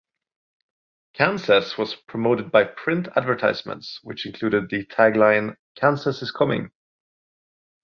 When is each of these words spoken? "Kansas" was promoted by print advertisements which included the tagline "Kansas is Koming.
"Kansas" 1.13 1.77
was 1.77 1.93
promoted 1.93 2.51
by 2.51 2.63
print 2.63 3.07
advertisements 3.15 3.99
which 4.01 4.25
included 4.25 4.67
the 4.67 4.83
tagline 4.87 5.57
"Kansas 5.75 6.23
is 6.23 6.31
Koming. 6.33 6.71